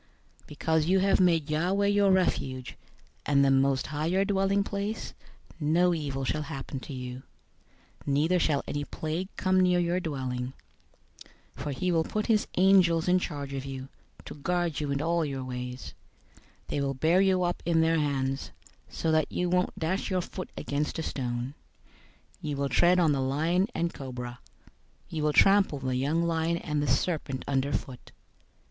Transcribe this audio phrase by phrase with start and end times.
[0.45, 2.75] 091:009 Because you have made Yahweh your refuge,
[3.23, 5.13] and the Most High your dwelling place,
[5.61, 7.21] 091:010 no evil shall happen to you,
[8.07, 10.53] neither shall any plague come near your dwelling.
[11.55, 13.89] 091:011 For he will give his angels charge over you,
[14.25, 15.93] to guard you in all your ways.
[16.65, 18.49] 091:012 They will bear you up in their hands,
[18.89, 21.53] so that you won't dash your foot against a stone.
[22.43, 24.39] 091:013 You will tread on the lion and cobra.
[25.09, 28.09] You will trample the young lion and the serpent underfoot.